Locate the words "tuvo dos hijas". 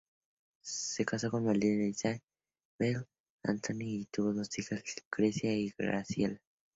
4.05-4.81